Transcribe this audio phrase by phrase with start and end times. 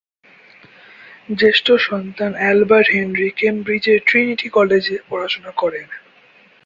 [1.33, 5.87] জ্যেষ্ঠ সন্তান Albert Henry কেমব্রিজের Trinity কলেজে পড়াশোনা করেন।